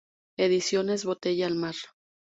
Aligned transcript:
Ediciones 0.35 1.05
Botella 1.05 1.45
al 1.45 1.53
Mar. 1.53 1.75